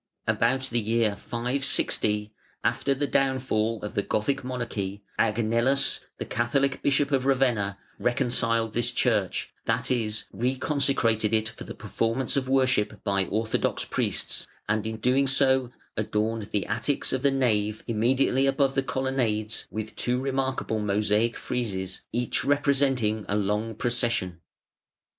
[0.25, 7.11] About the year 560, after the downfall of the Gothic monarchy, Agnellus, the Catholic Bishop
[7.11, 13.03] of Ravenna, "reconciled" this church, that is, re consecrated it for the performance of worship
[13.03, 18.73] by orthodox priests, and in doing so adorned the attics of the nave immediately above
[18.73, 24.41] the colonnades with two remarkable mosaic friezes, each representing a long procession.